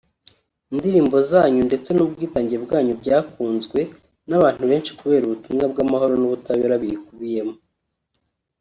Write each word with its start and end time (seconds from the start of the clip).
Indirimbo 0.73 1.15
zanyu 1.29 1.61
ndetse 1.69 1.89
n’ubwitange 1.93 2.55
bwanyu 2.65 2.93
byakunzwe 3.01 3.79
n’abantu 4.29 4.63
benshi 4.71 4.91
kubera 4.99 5.23
ubutumwa 5.25 5.63
bw’amahoro 5.71 6.13
n’ubutabera 6.17 6.75
bikubiyemo 6.83 7.55